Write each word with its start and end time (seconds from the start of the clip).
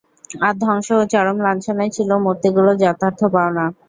আর 0.41 0.53
ধ্বংস 0.61 0.87
ও 0.95 1.03
চরম 1.13 1.37
লাঞ্ছনাই 1.45 1.89
ছিল 1.97 2.09
মূর্তিগুলোর 2.25 2.75
যথার্থ 2.83 3.21
পাওনা। 3.33 3.65